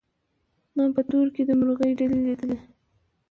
ما 0.75 0.85
په 0.95 1.01
تور 1.09 1.27
کي 1.35 1.41
د 1.45 1.51
مرغۍ 1.59 1.91
ډلي 1.99 2.19
لیدلې 2.25 2.57